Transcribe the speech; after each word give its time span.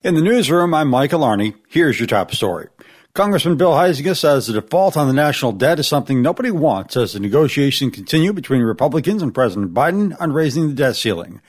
In 0.00 0.14
the 0.14 0.20
newsroom, 0.20 0.74
I'm 0.74 0.86
Michael 0.86 1.22
Arney. 1.22 1.56
Here's 1.66 1.98
your 1.98 2.06
top 2.06 2.32
story. 2.32 2.68
Congressman 3.14 3.56
Bill 3.56 3.72
Huizenga 3.72 4.16
says 4.16 4.46
the 4.46 4.52
default 4.52 4.96
on 4.96 5.08
the 5.08 5.12
national 5.12 5.50
debt 5.50 5.80
is 5.80 5.88
something 5.88 6.22
nobody 6.22 6.52
wants 6.52 6.96
as 6.96 7.14
the 7.14 7.18
negotiations 7.18 7.96
continue 7.96 8.32
between 8.32 8.62
Republicans 8.62 9.24
and 9.24 9.34
President 9.34 9.74
Biden 9.74 10.14
on 10.20 10.32
raising 10.32 10.68
the 10.68 10.74
debt 10.74 10.94
ceiling. 10.94 11.40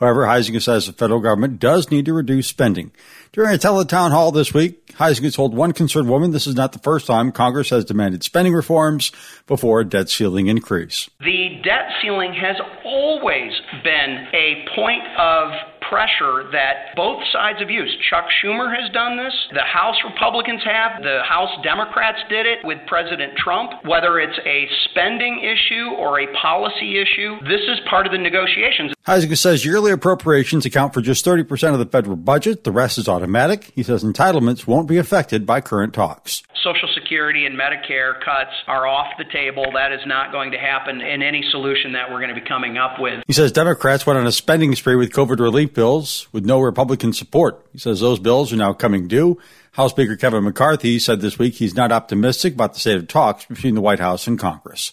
However, 0.00 0.26
Huizenga 0.26 0.60
says 0.60 0.88
the 0.88 0.92
federal 0.92 1.20
government 1.20 1.60
does 1.60 1.92
need 1.92 2.06
to 2.06 2.12
reduce 2.12 2.48
spending. 2.48 2.90
During 3.30 3.54
a 3.54 3.58
teletown 3.58 4.10
hall 4.10 4.32
this 4.32 4.52
week, 4.52 4.84
Huizenga 4.94 5.32
told 5.32 5.54
one 5.54 5.70
concerned 5.70 6.08
woman 6.08 6.32
this 6.32 6.48
is 6.48 6.56
not 6.56 6.72
the 6.72 6.80
first 6.80 7.06
time 7.06 7.30
Congress 7.30 7.70
has 7.70 7.84
demanded 7.84 8.24
spending 8.24 8.52
reforms 8.52 9.12
before 9.46 9.78
a 9.78 9.84
debt 9.84 10.10
ceiling 10.10 10.48
increase. 10.48 11.08
The 11.20 11.60
debt 11.62 11.88
ceiling 12.02 12.34
has 12.34 12.56
always 12.84 13.52
been 13.84 14.26
a 14.34 14.66
point 14.74 15.04
of 15.16 15.52
pressure 15.92 16.48
that 16.52 16.96
both 16.96 17.20
sides 17.32 17.60
have 17.60 17.68
used. 17.68 17.92
Chuck 18.08 18.24
Schumer 18.40 18.72
has 18.72 18.90
done 18.92 19.18
this. 19.18 19.34
The 19.52 19.60
House 19.60 19.96
Republicans 20.08 20.62
have. 20.64 21.02
The 21.02 21.20
House 21.28 21.52
Democrats 21.62 22.16
did 22.30 22.46
it 22.46 22.64
with 22.64 22.78
President 22.86 23.36
Trump. 23.36 23.72
Whether 23.84 24.18
it's 24.18 24.38
a 24.46 24.66
spending 24.88 25.44
issue 25.44 25.92
or 26.00 26.18
a 26.18 26.32
policy 26.40 26.96
issue, 26.96 27.36
this 27.44 27.60
is 27.68 27.78
part 27.90 28.06
of 28.06 28.12
the 28.12 28.18
negotiations. 28.18 28.94
Huizenga 29.06 29.36
says 29.36 29.66
yearly 29.66 29.92
appropriations 29.92 30.64
account 30.64 30.94
for 30.94 31.02
just 31.02 31.26
30% 31.26 31.74
of 31.74 31.78
the 31.78 31.86
federal 31.86 32.16
budget. 32.16 32.64
The 32.64 32.72
rest 32.72 32.96
is 32.96 33.06
automatic. 33.06 33.72
He 33.74 33.82
says 33.82 34.02
entitlements 34.02 34.66
won't 34.66 34.88
be 34.88 34.96
affected 34.96 35.44
by 35.44 35.60
current 35.60 35.92
talks. 35.92 36.42
Social 36.62 36.88
Security 36.94 37.46
and 37.46 37.58
Medicare 37.58 38.14
cuts 38.24 38.52
are 38.66 38.86
off 38.86 39.08
the 39.18 39.24
table. 39.24 39.66
That 39.74 39.92
is 39.92 40.00
not 40.06 40.32
going 40.32 40.52
to 40.52 40.58
happen 40.58 41.00
in 41.00 41.22
any 41.22 41.42
solution 41.50 41.92
that 41.92 42.10
we're 42.10 42.20
going 42.20 42.34
to 42.34 42.40
be 42.40 42.46
coming 42.46 42.78
up 42.78 43.00
with. 43.00 43.24
He 43.26 43.32
says 43.32 43.52
Democrats 43.52 44.06
went 44.06 44.18
on 44.18 44.26
a 44.26 44.32
spending 44.32 44.74
spree 44.74 44.96
with 44.96 45.10
COVID 45.12 45.40
relief 45.40 45.74
bills 45.74 46.28
with 46.32 46.44
no 46.44 46.60
Republican 46.60 47.12
support. 47.12 47.66
He 47.72 47.78
says 47.78 48.00
those 48.00 48.18
bills 48.18 48.52
are 48.52 48.56
now 48.56 48.72
coming 48.72 49.08
due. 49.08 49.38
House 49.72 49.90
Speaker 49.90 50.16
Kevin 50.16 50.44
McCarthy 50.44 50.98
said 50.98 51.20
this 51.20 51.38
week 51.38 51.54
he's 51.54 51.74
not 51.74 51.90
optimistic 51.90 52.54
about 52.54 52.74
the 52.74 52.80
state 52.80 52.96
of 52.96 53.08
talks 53.08 53.44
between 53.46 53.74
the 53.74 53.80
White 53.80 54.00
House 54.00 54.26
and 54.26 54.38
Congress. 54.38 54.92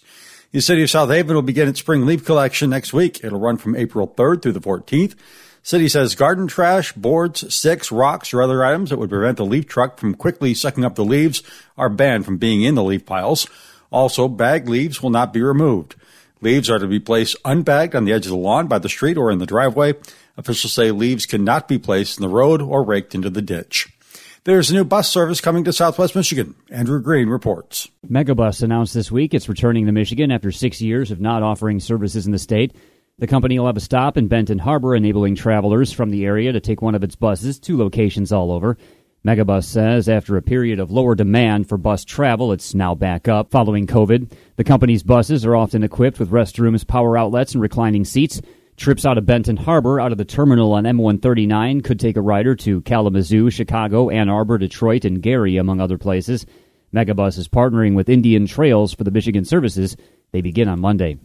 The 0.52 0.60
city 0.60 0.82
of 0.82 0.90
South 0.90 1.10
Haven 1.10 1.36
will 1.36 1.42
begin 1.42 1.68
its 1.68 1.78
spring 1.78 2.06
leaf 2.06 2.24
collection 2.24 2.70
next 2.70 2.92
week. 2.92 3.22
It'll 3.22 3.38
run 3.38 3.56
from 3.56 3.76
April 3.76 4.08
3rd 4.08 4.42
through 4.42 4.52
the 4.52 4.60
14th. 4.60 5.14
City 5.62 5.88
says 5.88 6.14
garden 6.14 6.46
trash, 6.46 6.92
boards, 6.92 7.52
sticks, 7.54 7.92
rocks, 7.92 8.32
or 8.32 8.42
other 8.42 8.64
items 8.64 8.90
that 8.90 8.98
would 8.98 9.10
prevent 9.10 9.36
the 9.36 9.44
leaf 9.44 9.66
truck 9.66 9.98
from 9.98 10.14
quickly 10.14 10.54
sucking 10.54 10.84
up 10.84 10.94
the 10.94 11.04
leaves 11.04 11.42
are 11.76 11.90
banned 11.90 12.24
from 12.24 12.38
being 12.38 12.62
in 12.62 12.74
the 12.74 12.84
leaf 12.84 13.04
piles. 13.04 13.46
Also, 13.90 14.26
bagged 14.28 14.68
leaves 14.68 15.02
will 15.02 15.10
not 15.10 15.32
be 15.32 15.42
removed. 15.42 15.96
Leaves 16.40 16.70
are 16.70 16.78
to 16.78 16.86
be 16.86 17.00
placed 17.00 17.36
unbagged 17.44 17.94
on 17.94 18.04
the 18.04 18.12
edge 18.12 18.24
of 18.24 18.30
the 18.30 18.36
lawn, 18.36 18.66
by 18.66 18.78
the 18.78 18.88
street, 18.88 19.18
or 19.18 19.30
in 19.30 19.38
the 19.38 19.46
driveway. 19.46 19.92
Officials 20.38 20.72
say 20.72 20.90
leaves 20.90 21.26
cannot 21.26 21.68
be 21.68 21.78
placed 21.78 22.18
in 22.18 22.22
the 22.22 22.28
road 22.28 22.62
or 22.62 22.82
raked 22.82 23.14
into 23.14 23.28
the 23.28 23.42
ditch. 23.42 23.88
There's 24.44 24.70
a 24.70 24.74
new 24.74 24.84
bus 24.84 25.10
service 25.10 25.42
coming 25.42 25.64
to 25.64 25.72
Southwest 25.72 26.16
Michigan. 26.16 26.54
Andrew 26.70 27.02
Green 27.02 27.28
reports. 27.28 27.90
Megabus 28.08 28.62
announced 28.62 28.94
this 28.94 29.12
week 29.12 29.34
it's 29.34 29.50
returning 29.50 29.84
to 29.84 29.92
Michigan 29.92 30.30
after 30.30 30.50
six 30.50 30.80
years 30.80 31.10
of 31.10 31.20
not 31.20 31.42
offering 31.42 31.78
services 31.78 32.24
in 32.24 32.32
the 32.32 32.38
state. 32.38 32.74
The 33.20 33.26
company 33.26 33.58
will 33.58 33.66
have 33.66 33.76
a 33.76 33.80
stop 33.80 34.16
in 34.16 34.28
Benton 34.28 34.58
Harbor, 34.58 34.96
enabling 34.96 35.34
travelers 35.34 35.92
from 35.92 36.08
the 36.08 36.24
area 36.24 36.52
to 36.52 36.60
take 36.60 36.80
one 36.80 36.94
of 36.94 37.04
its 37.04 37.16
buses 37.16 37.58
to 37.60 37.76
locations 37.76 38.32
all 38.32 38.50
over. 38.50 38.78
Megabus 39.26 39.64
says 39.64 40.08
after 40.08 40.38
a 40.38 40.42
period 40.42 40.80
of 40.80 40.90
lower 40.90 41.14
demand 41.14 41.68
for 41.68 41.76
bus 41.76 42.02
travel, 42.02 42.50
it's 42.50 42.74
now 42.74 42.94
back 42.94 43.28
up 43.28 43.50
following 43.50 43.86
COVID. 43.86 44.32
The 44.56 44.64
company's 44.64 45.02
buses 45.02 45.44
are 45.44 45.54
often 45.54 45.84
equipped 45.84 46.18
with 46.18 46.30
restrooms, 46.30 46.86
power 46.86 47.18
outlets, 47.18 47.52
and 47.52 47.60
reclining 47.60 48.06
seats. 48.06 48.40
Trips 48.78 49.04
out 49.04 49.18
of 49.18 49.26
Benton 49.26 49.58
Harbor 49.58 50.00
out 50.00 50.12
of 50.12 50.18
the 50.18 50.24
terminal 50.24 50.72
on 50.72 50.84
M139 50.84 51.84
could 51.84 52.00
take 52.00 52.16
a 52.16 52.22
rider 52.22 52.54
to 52.54 52.80
Kalamazoo, 52.80 53.50
Chicago, 53.50 54.08
Ann 54.08 54.30
Arbor, 54.30 54.56
Detroit, 54.56 55.04
and 55.04 55.20
Gary, 55.20 55.58
among 55.58 55.78
other 55.78 55.98
places. 55.98 56.46
Megabus 56.94 57.36
is 57.36 57.48
partnering 57.48 57.94
with 57.94 58.08
Indian 58.08 58.46
Trails 58.46 58.94
for 58.94 59.04
the 59.04 59.10
Michigan 59.10 59.44
services. 59.44 59.94
They 60.32 60.40
begin 60.40 60.68
on 60.68 60.80
Monday. 60.80 61.18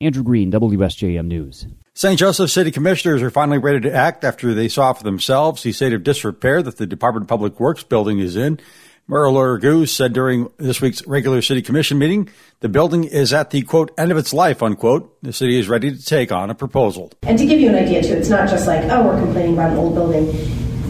Andrew 0.00 0.24
Green, 0.24 0.50
WSJM 0.50 1.26
News. 1.26 1.66
St. 1.94 2.18
Joseph 2.18 2.50
City 2.50 2.72
Commissioners 2.72 3.22
are 3.22 3.30
finally 3.30 3.58
ready 3.58 3.80
to 3.80 3.94
act 3.94 4.24
after 4.24 4.52
they 4.52 4.66
saw 4.66 4.92
for 4.92 5.04
themselves 5.04 5.62
the 5.62 5.70
state 5.70 5.92
of 5.92 6.02
disrepair 6.02 6.62
that 6.62 6.78
the 6.78 6.86
Department 6.86 7.24
of 7.24 7.28
Public 7.28 7.60
Works 7.60 7.84
building 7.84 8.18
is 8.18 8.34
in. 8.34 8.58
Mayor 9.06 9.30
Laura 9.30 9.60
Goose 9.60 9.92
said 9.92 10.12
during 10.12 10.50
this 10.56 10.80
week's 10.80 11.06
regular 11.06 11.42
city 11.42 11.62
commission 11.62 11.98
meeting, 11.98 12.28
the 12.60 12.68
building 12.68 13.04
is 13.04 13.32
at 13.32 13.50
the 13.50 13.62
quote 13.62 13.92
end 13.96 14.10
of 14.10 14.18
its 14.18 14.32
life 14.32 14.62
unquote. 14.62 15.16
The 15.22 15.32
city 15.32 15.58
is 15.58 15.68
ready 15.68 15.94
to 15.94 16.04
take 16.04 16.32
on 16.32 16.50
a 16.50 16.54
proposal. 16.54 17.12
And 17.22 17.38
to 17.38 17.46
give 17.46 17.60
you 17.60 17.68
an 17.68 17.76
idea 17.76 18.02
too, 18.02 18.14
it's 18.14 18.30
not 18.30 18.48
just 18.48 18.66
like, 18.66 18.82
oh, 18.90 19.06
we're 19.06 19.20
complaining 19.20 19.52
about 19.52 19.70
an 19.70 19.78
old 19.78 19.94
building 19.94 20.26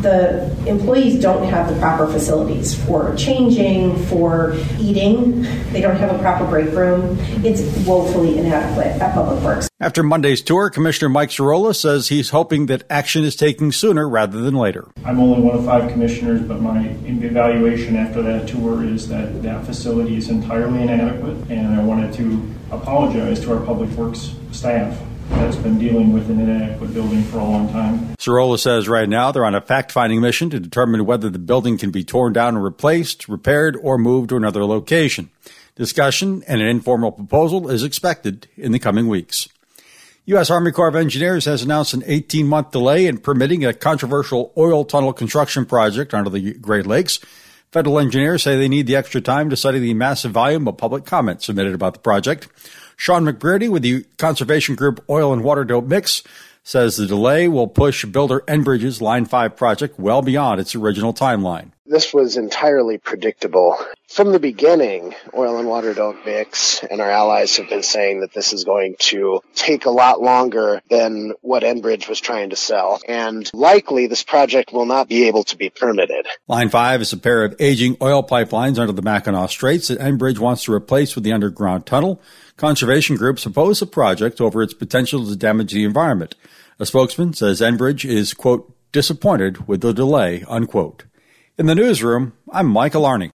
the 0.04 0.68
employees 0.68 1.20
don't 1.20 1.48
have 1.48 1.72
the 1.72 1.78
proper 1.80 2.06
facilities 2.06 2.74
for 2.84 3.12
changing, 3.16 3.96
for 4.04 4.54
eating. 4.78 5.42
They 5.72 5.80
don't 5.80 5.96
have 5.96 6.14
a 6.14 6.18
proper 6.20 6.44
break 6.46 6.70
room. 6.70 7.16
It's 7.44 7.62
woefully 7.84 8.38
inadequate 8.38 9.02
at 9.02 9.12
Public 9.14 9.42
Works. 9.42 9.68
After 9.80 10.04
Monday's 10.04 10.42
tour, 10.42 10.70
Commissioner 10.70 11.08
Mike 11.08 11.30
Cirola 11.30 11.74
says 11.74 12.08
he's 12.08 12.30
hoping 12.30 12.66
that 12.66 12.84
action 12.88 13.24
is 13.24 13.34
taken 13.34 13.72
sooner 13.72 14.08
rather 14.08 14.40
than 14.40 14.54
later. 14.54 14.92
I'm 15.04 15.18
only 15.18 15.42
one 15.42 15.56
of 15.56 15.64
five 15.64 15.90
commissioners, 15.90 16.42
but 16.42 16.60
my 16.60 16.96
evaluation 17.04 17.96
after 17.96 18.22
that 18.22 18.46
tour 18.46 18.84
is 18.84 19.08
that 19.08 19.42
that 19.42 19.66
facility 19.66 20.16
is 20.16 20.28
entirely 20.28 20.82
inadequate, 20.82 21.50
and 21.50 21.74
I 21.74 21.82
wanted 21.82 22.12
to 22.14 22.54
apologize 22.70 23.40
to 23.40 23.54
our 23.54 23.64
Public 23.64 23.90
Works 23.90 24.34
staff 24.52 25.00
that's 25.30 25.56
been 25.56 25.78
dealing 25.78 26.12
with 26.12 26.30
an 26.30 26.40
inadequate 26.40 26.94
building 26.94 27.22
for 27.24 27.38
a 27.38 27.44
long 27.44 27.70
time. 27.70 28.16
Cirola 28.16 28.58
says 28.58 28.88
right 28.88 29.08
now 29.08 29.32
they're 29.32 29.44
on 29.44 29.54
a 29.54 29.60
fact 29.60 29.92
finding 29.92 30.20
mission 30.20 30.50
to 30.50 30.60
determine 30.60 31.06
whether 31.06 31.30
the 31.30 31.38
building 31.38 31.78
can 31.78 31.90
be 31.90 32.04
torn 32.04 32.32
down 32.32 32.54
and 32.54 32.64
replaced, 32.64 33.28
repaired, 33.28 33.76
or 33.82 33.98
moved 33.98 34.30
to 34.30 34.36
another 34.36 34.64
location. 34.64 35.30
Discussion 35.76 36.42
and 36.46 36.60
an 36.60 36.68
informal 36.68 37.12
proposal 37.12 37.68
is 37.68 37.82
expected 37.82 38.46
in 38.56 38.72
the 38.72 38.78
coming 38.78 39.08
weeks. 39.08 39.48
U.S. 40.26 40.48
Army 40.48 40.72
Corps 40.72 40.88
of 40.88 40.96
Engineers 40.96 41.44
has 41.44 41.62
announced 41.62 41.92
an 41.92 42.02
18 42.06 42.46
month 42.46 42.70
delay 42.70 43.06
in 43.06 43.18
permitting 43.18 43.64
a 43.64 43.74
controversial 43.74 44.52
oil 44.56 44.84
tunnel 44.84 45.12
construction 45.12 45.66
project 45.66 46.14
under 46.14 46.30
the 46.30 46.54
Great 46.54 46.86
Lakes. 46.86 47.20
Federal 47.74 47.98
engineers 47.98 48.44
say 48.44 48.56
they 48.56 48.68
need 48.68 48.86
the 48.86 48.94
extra 48.94 49.20
time 49.20 49.50
to 49.50 49.56
study 49.56 49.80
the 49.80 49.94
massive 49.94 50.30
volume 50.30 50.68
of 50.68 50.76
public 50.76 51.04
comments 51.04 51.46
submitted 51.46 51.74
about 51.74 51.92
the 51.92 51.98
project. 51.98 52.46
Sean 52.96 53.24
McBrearty 53.24 53.68
with 53.68 53.82
the 53.82 54.04
conservation 54.16 54.76
group 54.76 55.04
Oil 55.10 55.32
and 55.32 55.42
Water 55.42 55.64
Don't 55.64 55.88
Mix 55.88 56.22
says 56.62 56.96
the 56.96 57.04
delay 57.08 57.48
will 57.48 57.66
push 57.66 58.04
builder 58.04 58.44
Enbridge's 58.46 59.02
Line 59.02 59.24
5 59.24 59.56
project 59.56 59.98
well 59.98 60.22
beyond 60.22 60.60
its 60.60 60.76
original 60.76 61.12
timeline. 61.12 61.72
This 61.86 62.14
was 62.14 62.38
entirely 62.38 62.96
predictable. 62.96 63.76
From 64.08 64.32
the 64.32 64.38
beginning, 64.38 65.14
Oil 65.36 65.58
and 65.58 65.68
Water 65.68 65.92
Don't 65.92 66.24
Mix 66.24 66.82
and 66.82 67.02
our 67.02 67.10
allies 67.10 67.58
have 67.58 67.68
been 67.68 67.82
saying 67.82 68.20
that 68.20 68.32
this 68.32 68.54
is 68.54 68.64
going 68.64 68.96
to 69.00 69.42
take 69.54 69.84
a 69.84 69.90
lot 69.90 70.22
longer 70.22 70.80
than 70.88 71.34
what 71.42 71.62
Enbridge 71.62 72.08
was 72.08 72.20
trying 72.20 72.50
to 72.50 72.56
sell. 72.56 73.00
And 73.06 73.50
likely 73.52 74.06
this 74.06 74.22
project 74.22 74.72
will 74.72 74.86
not 74.86 75.08
be 75.08 75.28
able 75.28 75.44
to 75.44 75.58
be 75.58 75.68
permitted. 75.68 76.26
Line 76.48 76.70
5 76.70 77.02
is 77.02 77.12
a 77.12 77.18
pair 77.18 77.44
of 77.44 77.54
aging 77.60 77.98
oil 78.00 78.22
pipelines 78.22 78.78
under 78.78 78.92
the 78.92 79.02
Mackinac 79.02 79.50
Straits 79.50 79.88
that 79.88 80.00
Enbridge 80.00 80.38
wants 80.38 80.64
to 80.64 80.72
replace 80.72 81.14
with 81.14 81.24
the 81.24 81.32
underground 81.32 81.84
tunnel. 81.84 82.18
Conservation 82.56 83.16
groups 83.16 83.44
oppose 83.44 83.80
the 83.80 83.86
project 83.86 84.40
over 84.40 84.62
its 84.62 84.72
potential 84.72 85.26
to 85.26 85.36
damage 85.36 85.72
the 85.72 85.84
environment. 85.84 86.34
A 86.78 86.86
spokesman 86.86 87.34
says 87.34 87.60
Enbridge 87.60 88.08
is, 88.08 88.32
quote, 88.32 88.74
disappointed 88.90 89.68
with 89.68 89.82
the 89.82 89.92
delay, 89.92 90.44
unquote. 90.48 91.04
In 91.56 91.66
the 91.66 91.74
newsroom, 91.76 92.32
I'm 92.50 92.66
Michael 92.66 93.04
Arney. 93.04 93.30